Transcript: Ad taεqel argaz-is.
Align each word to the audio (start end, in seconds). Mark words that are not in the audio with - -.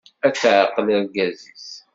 Ad 0.27 0.35
taεqel 0.41 0.87
argaz-is. 0.97 1.67